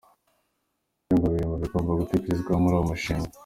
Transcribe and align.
Nabyo 1.07 1.17
ngo 1.21 1.27
biri 1.33 1.43
mu 1.51 1.55
bigomba 1.61 1.99
gutekerezwaho 2.01 2.59
muri 2.63 2.73
uwo 2.75 2.83
mushinga. 2.89 3.29